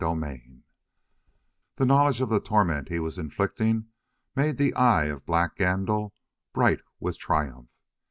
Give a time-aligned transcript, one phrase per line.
[0.03, 0.63] CHAPTER 17
[1.75, 3.85] The knowledge of the torment he was inflicting
[4.35, 6.13] made the eye of Black Gandil
[6.53, 7.69] bright with triumph.